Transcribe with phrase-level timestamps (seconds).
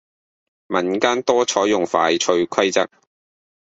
[0.65, 2.89] 民間多採用快脆規則